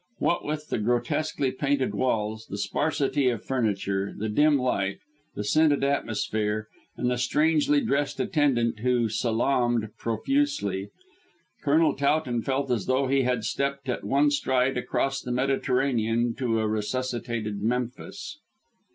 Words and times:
What 0.17 0.43
with 0.45 0.69
the 0.69 0.79
grotesquely 0.79 1.51
painted 1.51 1.93
walls, 1.93 2.47
the 2.49 2.57
sparsity 2.57 3.29
of 3.29 3.45
furniture, 3.45 4.15
the 4.17 4.29
dim 4.29 4.57
light, 4.57 4.97
the 5.35 5.43
scented 5.43 5.83
atmosphere, 5.83 6.67
and 6.97 7.11
the 7.11 7.19
strangely 7.19 7.81
dressed 7.81 8.19
attendant, 8.19 8.79
who 8.79 9.09
salaamed 9.09 9.89
profusely, 9.99 10.89
Colonel 11.61 11.95
Towton 11.95 12.41
felt 12.41 12.71
as 12.71 12.87
though 12.87 13.05
he 13.05 13.21
had 13.21 13.43
stepped 13.45 13.87
at 13.89 14.03
one 14.03 14.31
stride 14.31 14.75
across 14.75 15.21
the 15.21 15.31
Mediterranean 15.31 16.33
to 16.33 16.57
a 16.59 16.67
resuscitated 16.67 17.61
Memphis. 17.61 18.39